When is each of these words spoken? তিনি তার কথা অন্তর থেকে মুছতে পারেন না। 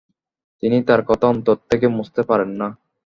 তিনি 0.63 0.77
তার 0.87 1.01
কথা 1.05 1.25
অন্তর 1.27 1.57
থেকে 1.69 1.85
মুছতে 1.87 2.21
পারেন 2.23 2.49
না। 2.59 2.67